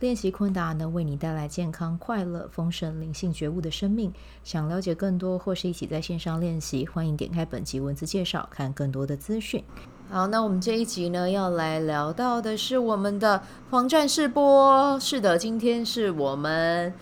[0.00, 4.12] 练习昆达能为你带来健康、快乐、丰盛、灵性觉悟的生命。
[4.42, 9.64] 想了解更多或是一起在线上练习，欢迎点开本集文字介绍，看更多的资讯。
[10.10, 14.98] 好，那我们这一集呢，要来聊到的是我们的黄战士波。
[15.00, 16.92] 是的，今天是我们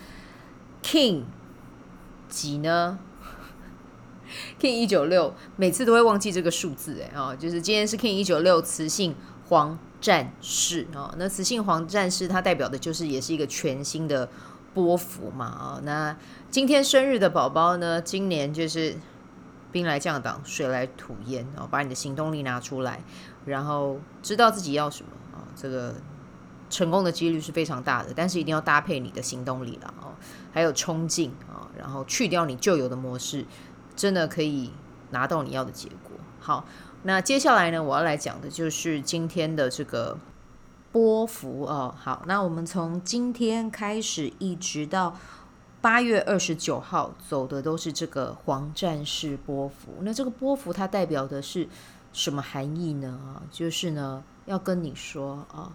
[0.83, 1.23] King
[2.29, 2.99] 几呢
[4.61, 9.17] ？King 一九六，每次都会忘记这个数字哎啊，就是今天是 King 一九六，雌性
[9.49, 9.79] 黄。
[10.03, 14.29] 战士啊，那雌性黄战士，它代表的就是也是一个全新的
[14.75, 15.81] 波幅嘛啊。
[15.85, 16.17] 那
[16.51, 18.97] 今天生日的宝宝呢，今年就是
[19.71, 23.01] 兵来将挡，水来土掩哦，把你的行动力拿出来，
[23.45, 25.95] 然后知道自己要什么啊，这个
[26.69, 30.11] 成功的几率是非常大的，但是一定要搭配你的行动力了哦，
[30.53, 33.47] 还有冲劲啊，然后去掉你旧有的模式，
[33.95, 34.73] 真的可以
[35.11, 36.19] 拿到你要的结果。
[36.41, 36.67] 好。
[37.05, 40.17] 那接下来呢，我要来讲的就是今天的这个
[40.93, 41.95] 波幅哦。
[41.99, 45.17] 好，那我们从今天开始一直到
[45.81, 49.95] 八月二十九号走的都是这个黄战士波幅。
[50.03, 51.69] 那这个波幅它代表的是
[52.13, 53.19] 什么含义呢？
[53.27, 55.73] 啊，就是呢要跟你说啊。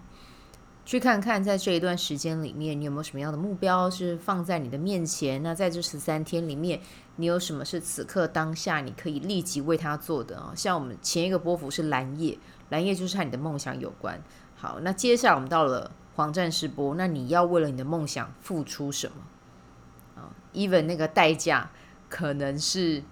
[0.88, 5.42] 去看看，在这一段时间里面，你有没有什么样的目标是放在你的面前？
[5.42, 6.80] 那在这十三天里面，
[7.16, 10.54] 你有什么是此刻当下你可以立即为他做的啊？
[10.56, 12.38] 像我们前一个波幅是蓝夜，
[12.70, 14.18] 蓝夜就是和你的梦想有关。
[14.56, 21.70] 好，那接下来我们到了黄战士波，那你要为了你的梦想付出什么啊？Even 那个代价
[22.08, 23.02] 可能是，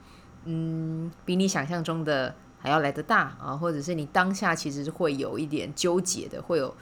[0.46, 6.74] 嗯，比你想象中的还要来得大啊，或者是你当下其实是会有一点纠结的，会有。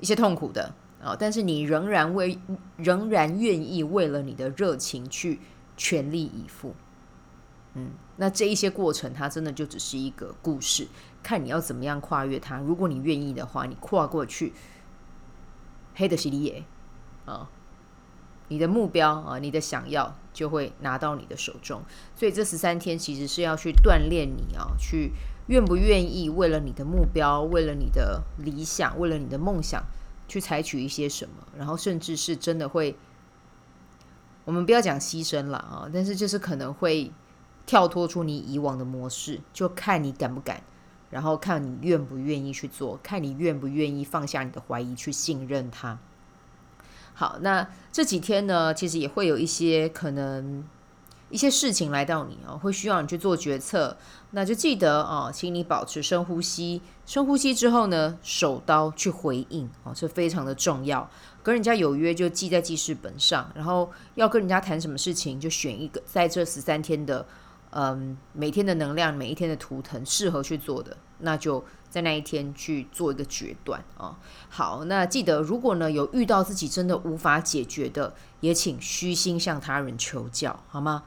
[0.00, 2.38] 一些痛苦的啊，但是你仍然为
[2.76, 5.40] 仍然愿意为了你的热情去
[5.76, 6.74] 全力以赴，
[7.74, 10.88] 嗯，那这一些过程它真的就只是一个故事，
[11.22, 12.58] 看你要怎么样跨越它。
[12.58, 14.52] 如果你愿意的话，你跨过去，
[15.94, 16.64] 黑的西里耶
[17.24, 17.48] 啊，
[18.48, 21.82] 你的目标啊，你的想要就会拿到你的手中。
[22.14, 25.12] 所以这十三天其实是要去锻炼你啊，去。
[25.46, 29.84] 愿不愿意为了你的目标，为了你的理想，为了你的梦想，
[30.26, 31.46] 去采取一些什么？
[31.56, 32.96] 然后甚至是真的会，
[34.44, 37.12] 我们不要讲牺牲了啊，但是就是可能会
[37.64, 40.62] 跳脱出你以往的模式，就看你敢不敢，
[41.10, 45.98] 然后看你愿不愿意去做，看你愿不愿意放下你的怀疑，去信任他。
[47.14, 50.64] 好，那这几天呢，其实也会有一些可能。
[51.28, 53.96] 一些事情来到你啊，会需要你去做决策，
[54.30, 61.10] 那就记得啊，请你保持深呼吸，深呼吸之后呢，手刀去回应哦，这非常的重要。
[61.42, 67.26] 跟人家有约就记在记事本上，然后要跟人家谈什么事情，就选一个在这十三天的
[67.70, 74.18] 嗯每天的能量，每一天的图腾适合去做的，那就在那一天去做一个决断啊。
[74.48, 81.04] 好，那记得如果呢有遇到自己真的无法解决的，也请虚心向他人求教，好吗？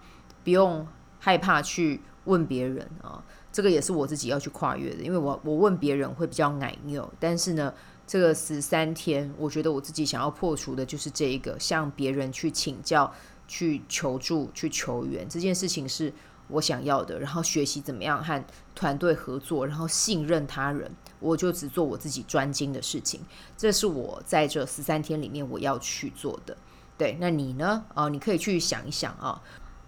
[0.50, 0.88] 不用
[1.20, 7.72] 害怕去问别人啊，这个也是我自己要去跨越的，因为我我问别人会比较矮拗，但是呢，
[8.08, 13.14] 这个十三天，我觉得我自己想要破除的就是这一个向别人去请教、
[13.48, 16.12] 去求助、去求援这件事情是
[16.48, 18.44] 我想要的，然后学习怎么样和
[18.74, 23.22] 团队合作，然后信任他人，我就只做我自己专精的事情，
[23.56, 26.58] 这是我在这十三天里面我要去做的。
[26.98, 27.86] 对，那你呢？
[27.94, 29.42] 啊，你可以去想一想啊。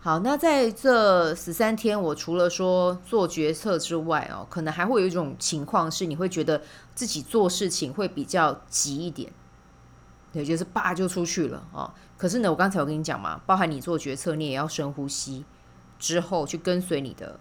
[0.03, 6.59] 好，那在这十三天，我除了说做决策之外哦，可能还会有一种情况是，你会觉得
[6.95, 9.31] 自己做事情会比较急一点，
[10.33, 15.45] 对，就是叭就出去了啊、可是呢，我刚才我跟你讲嘛，包含你做决策，你也要深呼吸，
[15.99, 17.39] 之后去跟随你的，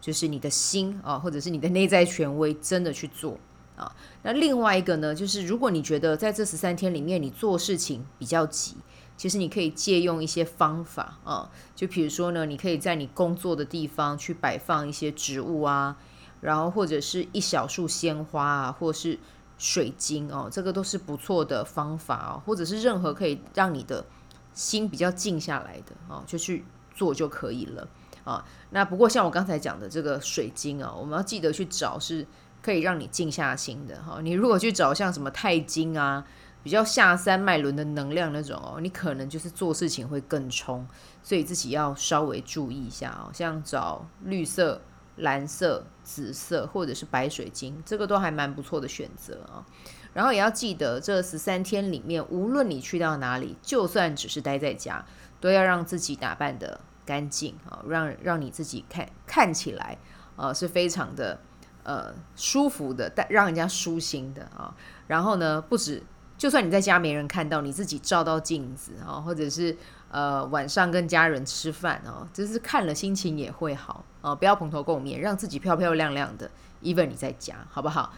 [0.00, 3.38] 就是你的心啊，或者是你的内在权威，真的去做
[3.76, 3.94] 啊。
[4.24, 8.74] 那另外一个呢，就是如果你觉得在这十三天里面，你做事情比较急。
[9.16, 15.96] 其实你可以借用一些方法啊，就比如说呢，你可以在你工作的地方去摆放一些植物啊，
[16.40, 19.18] 然后或者是一小束鲜花啊，或者是
[19.58, 24.04] 水晶哦，这个都是不错的方法啊，或者是任何可以让你的
[24.52, 27.86] 心比较静下来的啊，就去做就可以了
[28.24, 28.44] 啊。
[28.70, 32.26] 那不过像我刚才讲的这个水晶啊，我们要记得去找是
[32.60, 34.18] 可以让你静下心的哈。
[34.20, 36.24] 你如果去找像什么钛金啊。
[36.62, 40.86] 比较下三脉轮的能量那种哦，你可能就是做事情会更冲，
[41.22, 43.30] 所以自己要稍微注意一下哦。
[43.34, 44.80] 像找绿色、
[45.16, 49.66] 蓝色、紫色或者是白水晶，这个都还蛮不错的选择啊。
[50.12, 55.04] 然后也要记得，这十三天里面，无论你去到哪里，就算只是待在家，
[55.40, 59.98] 都要让自己打扮得干净啊，让让你自己看看起来
[60.36, 61.40] 呃是非常的
[61.82, 64.76] 呃舒服的，但让人家舒心的啊。
[65.08, 66.04] 然后呢，不止。
[66.42, 69.76] 就算你在家没人看到，你自己照到镜子啊，或者是
[70.10, 74.34] 呃晚上跟家人吃饭哦，就是看了心情也会好啊。
[74.34, 76.50] 不要蓬头垢面，让自己漂漂亮亮的。
[76.82, 78.12] even 你在家，好不好？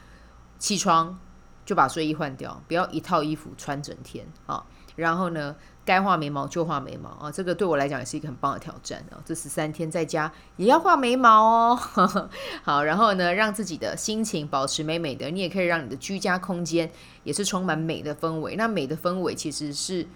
[0.59, 1.19] 起床
[1.67, 4.65] 就把睡衣换掉，不要一套衣服穿整天啊。
[4.97, 5.55] 然后呢，
[5.85, 9.19] 该画眉毛就画眉毛啊，这个对我来讲也是一个很棒的挑战啊。
[9.25, 11.81] 这十三天在家也要画眉毛哦。
[12.63, 15.29] 好，然后呢，让自己的心情保持美美的。
[15.31, 16.91] 你也可以让你的居家空间
[17.25, 18.55] 也是充满美的氛围。
[18.57, 20.07] 那美的氛围其实是，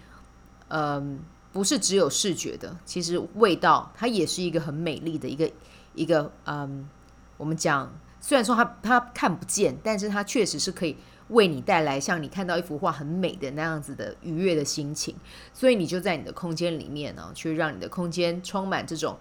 [0.69, 1.19] 嗯、
[1.51, 5.51] 不是只有视觉的，其实味道它也是一个很美丽的一个
[5.93, 6.87] 一个，嗯、
[7.35, 7.91] 我们讲
[8.21, 10.95] 虽然说它它看不见，但是它确实是可以。
[11.29, 15.15] 为你带来像你看到一幅画很美的那样子的愉悦的心情，
[15.53, 19.17] 所以你就在你的空间里面呢，去让你的空间充满这种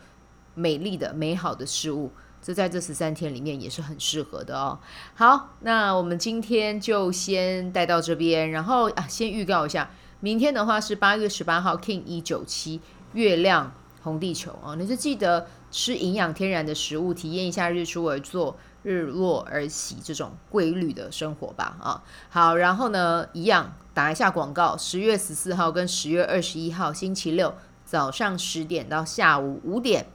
[0.54, 2.10] 美丽的、美好的事物。
[2.40, 4.78] 这在这十三天里面也是很适合的哦。
[5.14, 9.90] 好，那我们今天就先带到这边，然后啊，先预告一下，
[10.20, 12.80] 明天的话是八月十八号，King 一九七
[13.12, 18.56] 月亮红地球啊，你就记得吃营养天然的食物，体验一下日出而作。
[18.84, 27.52] 日落而息这种规律的生活吧，啊，好，然后呢，一样打一下广告，十月十四号跟十月二十一号星期六
[27.84, 30.06] 早上十点到下午五点，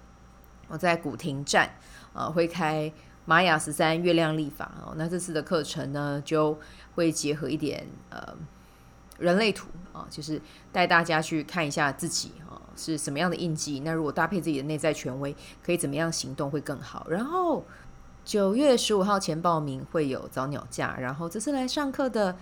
[0.70, 1.76] 我在古亭站，
[2.14, 2.92] 呃，会开
[3.26, 6.58] 玛雅十三月亮历法哦，那这次的课程呢，就
[6.96, 8.34] 会结合一点呃
[9.20, 17.66] 人类图啊，就是带大家去看一下自己啊是什么样的印记，那如果搭配自己的内在权威，可以怎么样行动会更好，然后。
[18.26, 22.36] 九月十五号前报名会有早鸟价，然后这次来上课的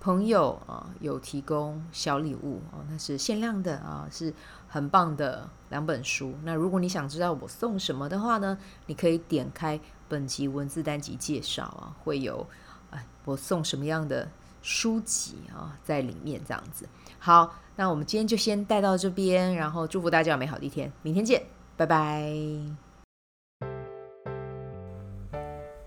[0.00, 4.34] 朋友啊，有提供小礼物哦，那是限量的啊，是
[4.68, 6.34] 很棒的两本书。
[6.42, 12.46] 那如果你想知道我送什么的话呢，你可以点开本集文字单集介绍啊，会有
[12.90, 14.28] 啊我送什么样的
[14.60, 16.86] 书籍啊在里面这样子。
[17.18, 21.42] 好，那我们今天就先带到这边，然后祝福大家有美好的一天，明天见，
[21.76, 22.91] 拜拜。